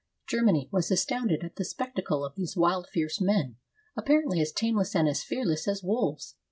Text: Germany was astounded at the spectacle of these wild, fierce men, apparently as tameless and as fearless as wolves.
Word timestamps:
Germany 0.25 0.67
was 0.71 0.89
astounded 0.89 1.43
at 1.43 1.57
the 1.57 1.63
spectacle 1.63 2.25
of 2.25 2.33
these 2.33 2.57
wild, 2.57 2.89
fierce 2.89 3.21
men, 3.21 3.57
apparently 3.95 4.41
as 4.41 4.51
tameless 4.51 4.95
and 4.95 5.07
as 5.07 5.21
fearless 5.21 5.67
as 5.67 5.83
wolves. 5.83 6.37